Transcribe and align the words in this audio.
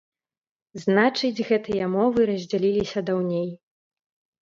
Значыць, 0.85 1.45
гэтыя 1.51 1.91
мовы 1.99 2.19
раздзяліліся 2.33 2.99
даўней. 3.15 3.49